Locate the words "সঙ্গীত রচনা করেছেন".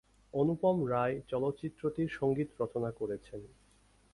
2.09-3.41